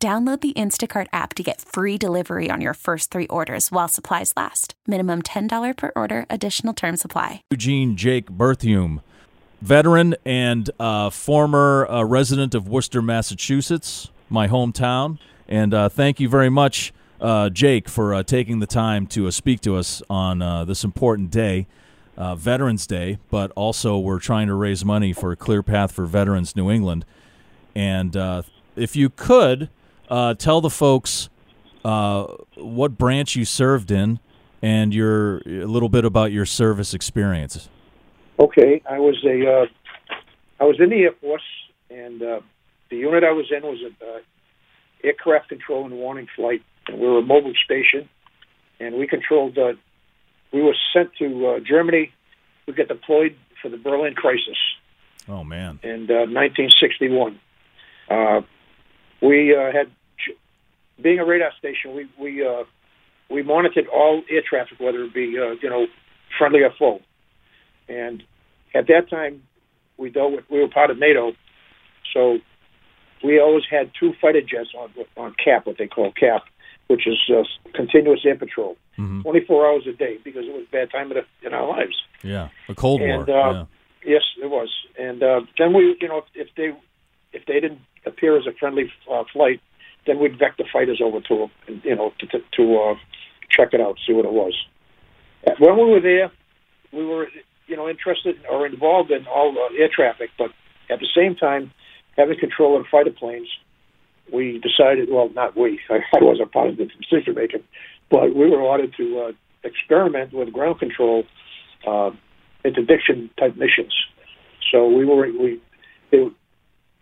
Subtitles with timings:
[0.00, 4.32] Download the Instacart app to get free delivery on your first three orders while supplies
[4.36, 4.74] last.
[4.86, 7.42] Minimum $10 per order, additional term supply.
[7.50, 9.02] Eugene Jake Berthiaume,
[9.60, 15.18] veteran and uh, former uh, resident of Worcester, Massachusetts, my hometown.
[15.48, 19.32] And uh, thank you very much, uh, Jake, for uh, taking the time to uh,
[19.32, 21.66] speak to us on this important day.
[22.36, 26.68] Veterans Day, but also we're trying to raise money for Clear Path for Veterans New
[26.68, 27.04] England.
[27.76, 28.16] And
[28.74, 29.68] if you could,
[30.08, 31.28] uh, tell the folks
[31.84, 32.24] uh,
[32.56, 34.20] what branch you served in
[34.62, 37.68] and your a little bit about your service experiences.
[38.38, 39.66] Okay, I was a uh,
[40.60, 41.42] I was in the Air Force,
[41.90, 42.40] and uh,
[42.90, 44.18] the unit I was in was a uh,
[45.04, 48.08] aircraft control and warning flight, and we were a mobile station,
[48.80, 49.58] and we controlled.
[49.58, 49.74] Uh,
[50.52, 52.12] we were sent to uh, Germany.
[52.66, 54.58] We got deployed for the Berlin crisis.
[55.28, 55.78] Oh man!
[55.82, 57.38] In uh, 1961,
[58.10, 58.40] uh,
[59.20, 59.90] we uh, had
[61.00, 62.64] being a radar station, we we uh,
[63.30, 65.86] we monitored all air traffic, whether it be uh, you know
[66.38, 67.00] friendly or foe.
[67.88, 68.22] And
[68.74, 69.42] at that time,
[69.96, 71.32] we dealt with we were part of NATO,
[72.12, 72.38] so
[73.24, 76.42] we always had two fighter jets on on CAP, what they call CAP,
[76.88, 77.42] which is uh,
[77.74, 79.22] continuous air patrol, mm-hmm.
[79.22, 81.96] 24 hours a day, because it was a bad time in, the, in our lives.
[82.22, 83.38] Yeah, the Cold and, War.
[83.38, 83.64] Uh, yeah.
[84.04, 84.70] Yes, it was.
[84.98, 86.76] And uh, then we, you know, if, if they
[87.32, 89.60] if they didn't appear as a friendly uh, flight,
[90.08, 92.94] then we'd vector fighters over to them, you know, to, to, to uh,
[93.50, 94.54] check it out, see what it was.
[95.58, 96.32] When we were there,
[96.92, 97.28] we were,
[97.66, 100.50] you know, interested or involved in all the air traffic, but
[100.90, 101.70] at the same time,
[102.16, 103.48] having control of the fighter planes,
[104.32, 107.62] we decided, well, not we, I, I wasn't part of the decision making,
[108.10, 111.24] but we were ordered to uh, experiment with ground control
[111.86, 112.10] uh,
[112.64, 113.94] interdiction type missions.
[114.72, 115.60] So we were, we,
[116.10, 116.32] it,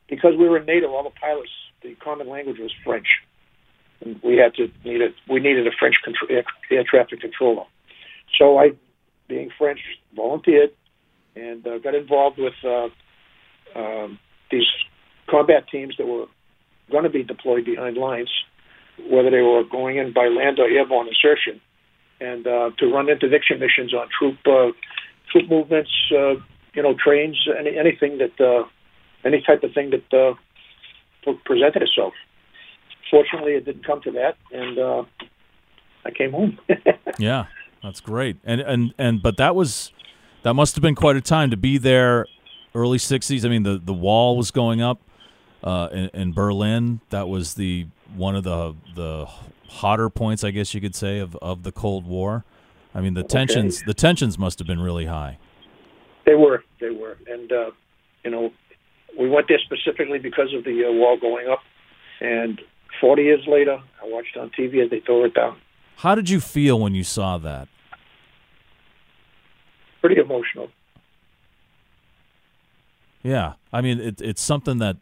[0.09, 1.51] because we were in NATO, all the pilots
[1.87, 3.07] the common language was French.
[4.01, 7.65] And we had to need a, we needed a French control, air, air traffic controller.
[8.39, 8.73] So I,
[9.29, 9.81] being French,
[10.15, 10.71] volunteered
[11.35, 12.89] and uh, got involved with uh,
[13.79, 14.19] um,
[14.51, 14.67] these
[15.29, 16.27] combat teams that were
[16.91, 18.31] going to be deployed behind lines,
[19.09, 21.61] whether they were going in by land or airborne insertion,
[22.21, 24.73] and uh, to run interdiction missions on troop uh,
[25.31, 26.35] troop movements, uh,
[26.75, 28.65] you know, trains, any, anything that uh,
[29.25, 30.35] any type of thing that uh,
[31.45, 32.15] presented itself.
[33.11, 35.05] Fortunately, it didn't come to that, and uh,
[36.05, 36.59] I came home.
[37.19, 37.47] yeah,
[37.83, 38.37] that's great.
[38.45, 39.93] And and and but that was
[40.43, 42.27] that must have been quite a time to be there.
[42.75, 43.45] Early '60s.
[43.45, 45.01] I mean, the the wall was going up
[45.63, 47.01] uh, in, in Berlin.
[47.11, 49.27] That was the one of the the
[49.69, 52.45] hotter points, I guess you could say, of, of the Cold War.
[52.95, 53.87] I mean, the tensions okay.
[53.87, 55.39] the tensions must have been really high.
[56.25, 57.71] They were, they were, and uh,
[58.25, 58.53] you know,
[59.19, 61.61] we went there specifically because of the uh, wall going up.
[62.21, 62.61] And
[63.01, 65.57] 40 years later, I watched on TV as they tore it down.
[65.97, 67.69] How did you feel when you saw that?
[70.01, 70.69] Pretty emotional.
[73.23, 74.99] Yeah, I mean, it, it's something that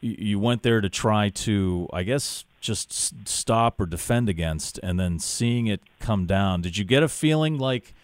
[0.00, 5.18] you went there to try to, I guess, just stop or defend against, and then
[5.18, 6.60] seeing it come down.
[6.60, 7.94] Did you get a feeling like?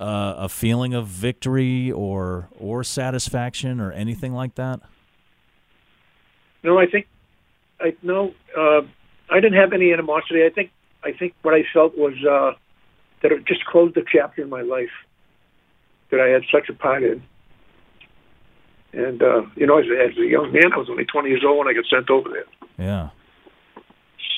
[0.00, 4.80] Uh, a feeling of victory or or satisfaction or anything like that?
[6.62, 7.06] No, I think
[7.80, 8.34] I no.
[8.56, 8.82] Uh,
[9.28, 10.44] I didn't have any animosity.
[10.44, 10.70] I think
[11.04, 12.52] I think what I felt was uh,
[13.22, 14.90] that it just closed the chapter in my life
[16.10, 17.22] that I had such a part in.
[18.92, 21.58] And uh, you know, as, as a young man, I was only 20 years old
[21.58, 22.44] when I got sent over there.
[22.78, 23.10] Yeah.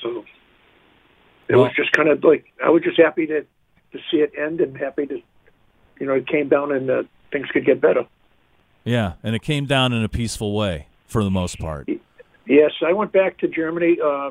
[0.03, 0.25] So
[1.49, 4.33] it well, was just kind of like I was just happy to to see it
[4.37, 5.23] end and happy to
[5.99, 8.07] you know, it came down and uh, things could get better.
[8.85, 11.89] Yeah, and it came down in a peaceful way for the most part.
[12.47, 14.31] Yes, I went back to Germany uh,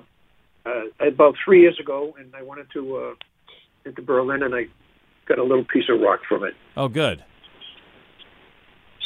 [0.66, 3.14] uh, about three years ago, and I went into uh,
[3.86, 4.68] into Berlin, and I
[5.26, 6.54] got a little piece of rock from it.
[6.76, 7.24] Oh, good.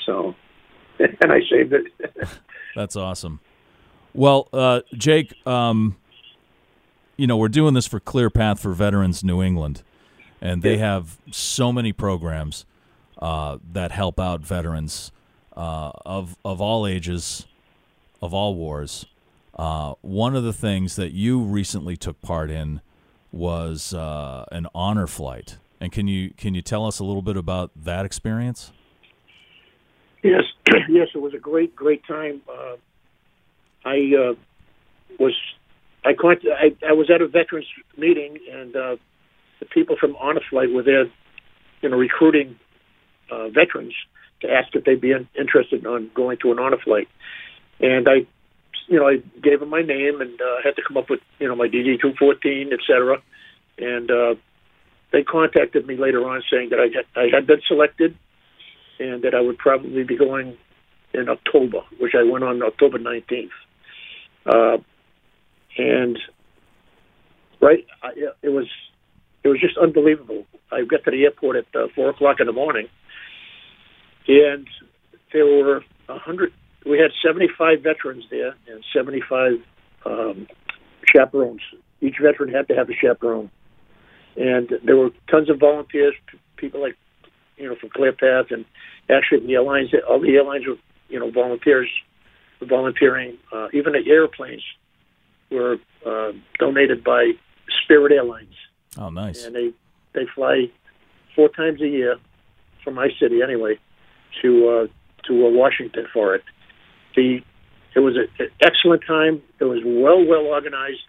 [0.05, 0.35] So,
[0.99, 1.85] and I saved it.
[2.75, 3.39] That's awesome.
[4.13, 5.97] Well, uh, Jake, um,
[7.17, 9.83] you know we're doing this for Clear Path for Veterans New England
[10.45, 12.65] and they have so many programs
[13.17, 15.11] uh, that help out veterans
[15.57, 17.47] uh, of of all ages,
[18.21, 19.07] of all wars.
[19.55, 22.81] Uh, one of the things that you recently took part in
[23.31, 27.37] was uh, an honor flight, and can you can you tell us a little bit
[27.37, 28.71] about that experience?
[30.21, 30.43] Yes,
[30.89, 32.41] yes, it was a great, great time.
[32.47, 32.75] Uh,
[33.83, 34.33] I uh,
[35.19, 35.33] was,
[36.03, 38.95] I, I I was at a veterans meeting, and uh,
[39.59, 41.05] the people from Honor Flight were there,
[41.81, 42.57] you know, recruiting
[43.31, 43.93] uh, veterans
[44.41, 47.07] to ask if they'd be in, interested on going to an honor flight.
[47.79, 48.25] And I,
[48.87, 51.47] you know, I gave them my name and uh, had to come up with, you
[51.47, 53.21] know, my DD two fourteen, et cetera.
[53.77, 54.35] And uh,
[55.11, 58.17] they contacted me later on saying that I had, I had been selected
[58.99, 60.57] and that I would probably be going
[61.13, 63.51] in October, which I went on October nineteenth.
[64.45, 64.77] Uh,
[65.77, 66.17] and
[67.61, 68.09] right, I,
[68.41, 68.67] it was
[69.45, 70.43] it was just unbelievable.
[70.71, 72.87] I got to the airport at uh, four o'clock in the morning,
[74.27, 74.67] and
[75.31, 76.51] there were a hundred.
[76.83, 79.53] We had seventy-five veterans there and seventy-five
[80.03, 80.47] um,
[81.13, 81.61] chaperones.
[82.01, 83.51] Each veteran had to have a chaperone,
[84.35, 86.15] and there were tons of volunteers,
[86.57, 86.97] people like
[87.57, 88.65] you know from ClearPath, and
[89.11, 89.89] actually the airlines.
[90.09, 90.77] All the airlines were
[91.07, 91.89] you know volunteers
[92.63, 93.37] volunteering.
[93.53, 94.63] Uh, even the airplanes
[95.51, 97.33] were uh, donated by
[97.83, 98.55] Spirit Airlines.
[98.97, 99.45] Oh, nice!
[99.45, 99.73] And they
[100.13, 100.71] they fly
[101.35, 102.17] four times a year
[102.83, 103.77] from my city anyway
[104.41, 106.43] to uh, to uh, Washington for it.
[107.15, 107.41] The
[107.95, 109.41] it was an excellent time.
[109.59, 111.05] It was well well organized,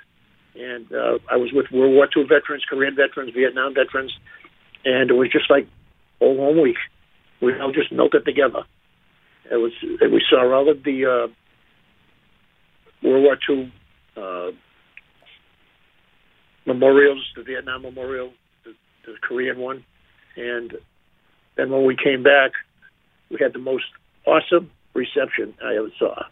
[0.55, 4.13] and uh, I was with World War II veterans, Korean veterans, Vietnam veterans,
[4.85, 5.67] and it was just like
[6.21, 6.77] old home week.
[7.41, 8.63] We all just melted together.
[9.51, 11.29] It was we saw all of the uh,
[13.07, 13.73] World War II
[14.17, 14.51] uh,
[16.67, 18.33] memorials, the Vietnam Memorial,
[18.65, 18.73] the,
[19.05, 19.85] the Korean one,
[20.37, 20.75] and
[21.57, 22.53] then when we came back,
[23.31, 23.85] we had the most
[24.27, 26.25] awesome reception I ever saw.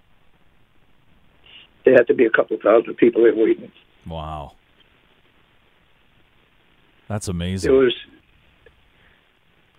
[1.85, 3.71] There had to be a couple thousand people there waiting.
[4.07, 4.53] Wow,
[7.09, 7.73] that's amazing.
[7.73, 7.95] It was.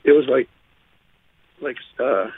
[0.04, 0.48] It was like,
[1.62, 2.30] like uh,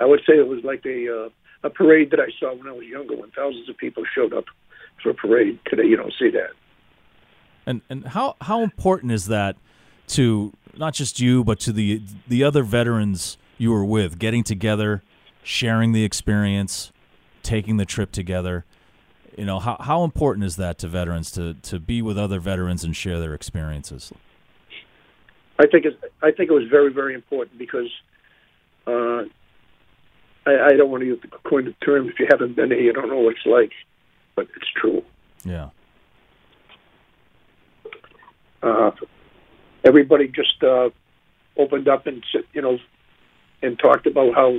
[0.00, 1.28] I would say it was like a uh,
[1.64, 4.46] a parade that I saw when I was younger, when thousands of people showed up
[5.00, 5.60] for a parade.
[5.66, 6.50] Today, you don't see that.
[7.66, 9.56] And and how how important is that
[10.08, 15.02] to not just you, but to the the other veterans you were with, getting together,
[15.42, 16.92] sharing the experience,
[17.42, 18.64] taking the trip together?
[19.36, 22.84] You know, how how important is that to veterans to to be with other veterans
[22.84, 24.12] and share their experiences?
[25.58, 27.90] I think it, I think it was very very important because
[28.86, 29.22] uh,
[30.44, 32.80] I, I don't want to use the coin the term if you haven't been there,
[32.80, 33.72] you don't know what it's like,
[34.34, 35.04] but it's true.
[35.44, 35.70] Yeah.
[38.62, 38.92] Uh,
[39.84, 40.90] everybody just uh,
[41.56, 42.78] opened up and you know
[43.62, 44.56] and talked about how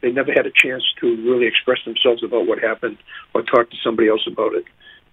[0.00, 2.96] they never had a chance to really express themselves about what happened
[3.34, 4.64] or talk to somebody else about it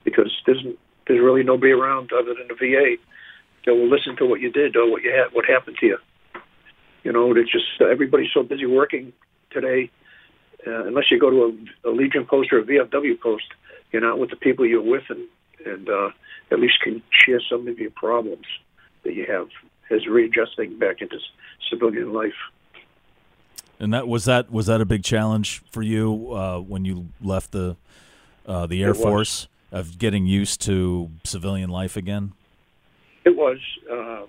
[0.03, 0.63] because there's
[1.07, 2.95] there's really nobody around other than the VA
[3.65, 5.97] that will listen to what you did or what you had what happened to you.
[7.03, 9.13] You know, it's just uh, everybody's so busy working
[9.51, 9.91] today.
[10.65, 13.45] Uh, unless you go to a, a Legion post or a VFW post,
[13.91, 15.27] you're not with the people you're with, and
[15.65, 16.09] and uh,
[16.51, 18.45] at least can share some of your problems
[19.03, 19.47] that you have
[19.91, 21.17] as readjusting back into
[21.69, 22.33] civilian life.
[23.79, 27.51] And that was that was that a big challenge for you uh, when you left
[27.51, 27.75] the
[28.45, 32.33] uh, the Air Force of getting used to civilian life again?
[33.25, 33.57] It was.
[33.91, 34.25] Uh,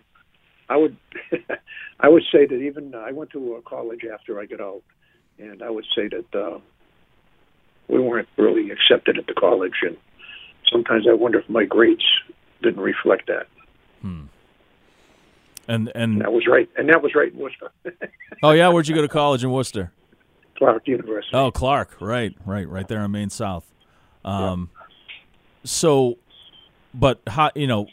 [0.69, 0.97] I would.
[2.01, 4.83] I would say that even I went to a college after I got out,
[5.39, 6.59] and I would say that uh,
[7.89, 9.97] we weren't really accepted at the college, and
[10.71, 12.05] sometimes I wonder if my grades
[12.63, 13.47] didn't reflect that.
[14.03, 14.29] And
[15.69, 16.69] And and that was right.
[16.77, 17.71] And that was right in Worcester,
[18.43, 19.93] oh yeah, where'd you go to college in Worcester?
[20.57, 21.37] Clark University.
[21.37, 23.71] Oh, Clark, right, right, right there on Main South.
[24.25, 24.71] Um,
[25.65, 26.17] So,
[26.95, 27.89] but how you know,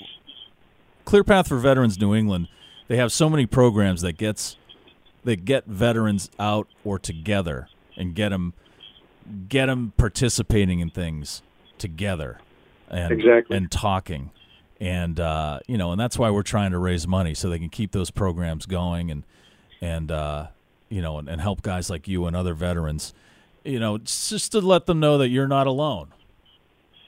[1.06, 2.48] Clear Path for Veterans New England,
[2.88, 4.56] they have so many programs that gets
[5.24, 8.54] that get veterans out or together and get them
[9.50, 11.42] get them participating in things
[11.78, 12.40] together
[12.94, 13.58] and Exactly.
[13.58, 14.32] and talking
[14.80, 17.70] and uh, you know and that's why we're trying to raise money so they can
[17.70, 19.24] keep those programs going and
[19.82, 20.48] and uh,
[20.90, 23.14] you know and, and help guys like you and other veterans
[23.64, 26.14] you know just to let them know that you're not alone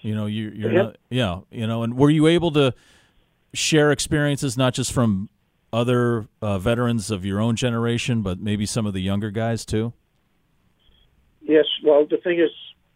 [0.01, 0.81] you know you, you're Yeah.
[0.83, 2.73] not yeah you know and were you able to
[3.53, 5.29] share experiences not just from
[5.73, 9.93] other uh, veterans of your own generation but maybe some of the younger guys too
[11.47, 11.65] Yes.
[11.83, 12.49] Well, the thing is,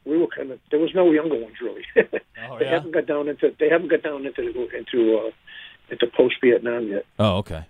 [0.06, 1.86] we were kind of there was no younger ones really.
[2.50, 4.42] Oh, they haven't got down into they haven't got down into
[4.76, 5.32] into uh,
[5.92, 7.06] into post Vietnam yet.
[7.20, 7.66] oh okay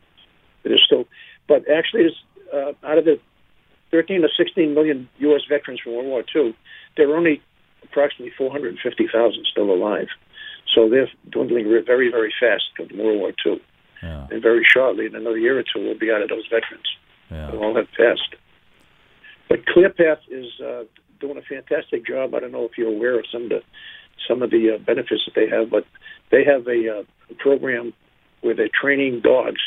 [0.63, 1.05] There's still,
[1.47, 3.19] but actually, there's, uh, out of the
[3.91, 5.41] 13 or 16 million U.S.
[5.49, 6.55] veterans from World War II,
[6.95, 7.41] there are only
[7.83, 10.07] approximately 450,000 still alive.
[10.75, 13.59] So they're dwindling very, very fast from World War II.
[14.03, 14.27] Yeah.
[14.29, 16.85] And very shortly, in another year or two, we'll be out of those veterans.
[17.31, 17.49] Yeah.
[17.51, 18.35] They'll all have passed.
[19.49, 20.83] But ClearPath is uh,
[21.19, 22.33] doing a fantastic job.
[22.33, 23.61] I don't know if you're aware of some of the
[24.27, 25.85] some of the uh, benefits that they have, but
[26.29, 27.03] they have a, uh,
[27.37, 27.93] program
[28.41, 29.61] where they're training dogs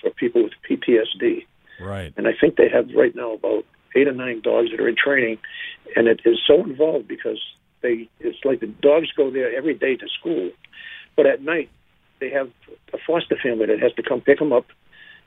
[0.00, 1.44] for people with PTSD.
[1.80, 2.12] Right.
[2.16, 3.64] And I think they have right now about
[3.96, 5.38] eight or nine dogs that are in training,
[5.96, 7.40] and it is so involved because
[7.82, 10.50] they it's like the dogs go there every day to school,
[11.16, 11.70] but at night
[12.20, 12.50] they have
[12.92, 14.66] a foster family that has to come pick them up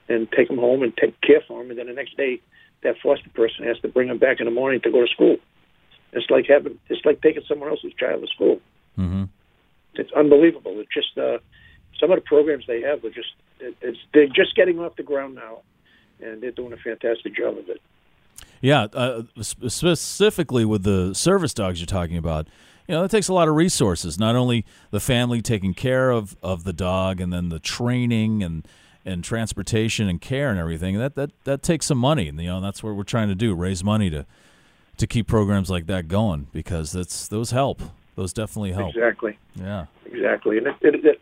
[0.08, 2.39] and take them home and take care for them, and then the next day
[2.84, 5.38] that foster person has to bring them back in the morning to go to school.
[6.13, 8.60] It's like having it's like taking someone else's child to school.
[8.98, 9.24] Mm-hmm.
[9.96, 10.79] It's unbelievable.
[10.79, 11.39] It's just uh,
[12.00, 15.03] some of the programs they have are just it, it's they're just getting off the
[15.03, 15.62] ground now,
[16.22, 17.82] and they're doing a fantastic job of it.
[18.62, 22.48] Yeah, uh, specifically with the service dogs you're talking about,
[22.88, 24.17] you know, that takes a lot of resources.
[24.17, 28.67] Not only the family taking care of, of the dog, and then the training and
[29.05, 30.98] and transportation and care and everything.
[30.98, 33.53] That that that takes some money, and you know that's what we're trying to do:
[33.53, 34.25] raise money to
[34.98, 37.82] to keep programs like that going because that's those help.
[38.16, 38.90] Those definitely help.
[38.90, 39.38] Exactly.
[39.56, 39.86] Yeah.
[40.06, 41.22] Exactly, and it it, it,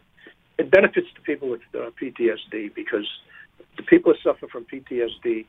[0.58, 3.08] it benefits the people with uh, PTSD because
[3.78, 5.46] the people that suffer from PTSD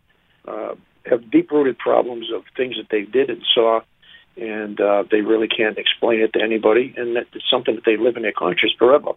[0.47, 0.75] uh,
[1.07, 3.81] have deep-rooted problems of things that they did and saw,
[4.37, 7.97] and uh, they really can't explain it to anybody, and that it's something that they
[7.97, 9.13] live in their conscience forever.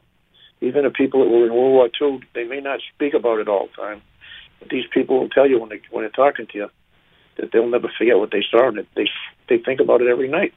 [0.61, 3.47] Even the people that were in World War II, they may not speak about it
[3.47, 4.01] all the time,
[4.59, 6.69] but these people will tell you when they when they're talking to you
[7.37, 9.09] that they'll never forget what they saw, and they
[9.47, 10.53] they think about it every night.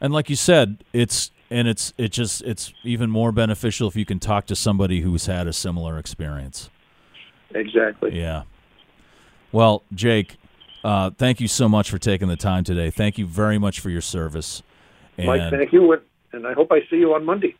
[0.00, 4.04] And like you said, it's and it's it just it's even more beneficial if you
[4.04, 6.70] can talk to somebody who's had a similar experience.
[7.54, 8.18] Exactly.
[8.18, 8.42] Yeah.
[9.52, 10.36] Well, Jake,
[10.82, 12.90] uh, thank you so much for taking the time today.
[12.90, 14.62] Thank you very much for your service.
[15.18, 16.00] And Mike, thank you,
[16.32, 17.54] and I hope I see you on Monday.